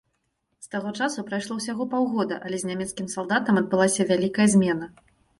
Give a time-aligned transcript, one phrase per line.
[0.67, 4.89] З таго часу прайшло ўсяго паўгода, але з нямецкім салдатам адбылася вялікая змена.